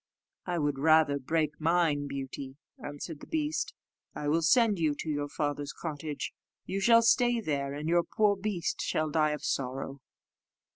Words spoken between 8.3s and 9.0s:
beast